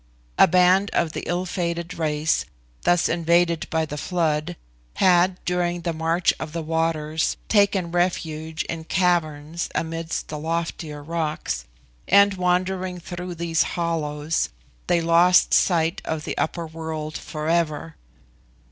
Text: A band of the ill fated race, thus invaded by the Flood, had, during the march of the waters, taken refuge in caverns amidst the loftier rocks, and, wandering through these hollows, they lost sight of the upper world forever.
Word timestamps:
A 0.39 0.47
band 0.47 0.89
of 0.93 1.11
the 1.13 1.21
ill 1.27 1.45
fated 1.45 1.93
race, 1.93 2.45
thus 2.81 3.07
invaded 3.07 3.69
by 3.69 3.85
the 3.85 3.99
Flood, 3.99 4.55
had, 4.95 5.37
during 5.45 5.81
the 5.81 5.93
march 5.93 6.33
of 6.39 6.53
the 6.53 6.63
waters, 6.63 7.37
taken 7.49 7.91
refuge 7.91 8.63
in 8.63 8.85
caverns 8.85 9.69
amidst 9.75 10.29
the 10.29 10.39
loftier 10.39 11.03
rocks, 11.03 11.65
and, 12.07 12.33
wandering 12.33 12.99
through 12.99 13.35
these 13.35 13.61
hollows, 13.77 14.49
they 14.87 15.01
lost 15.01 15.53
sight 15.53 16.01
of 16.03 16.23
the 16.23 16.35
upper 16.35 16.65
world 16.65 17.15
forever. 17.15 17.95